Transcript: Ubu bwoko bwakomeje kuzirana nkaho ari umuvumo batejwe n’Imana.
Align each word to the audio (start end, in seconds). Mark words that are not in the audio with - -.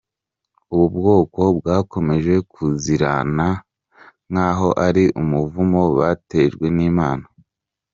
Ubu 0.73 0.87
bwoko 0.95 1.41
bwakomeje 1.57 2.33
kuzirana 2.51 3.47
nkaho 4.31 4.69
ari 4.87 5.03
umuvumo 5.21 5.81
batejwe 5.97 6.65
n’Imana. 6.75 7.25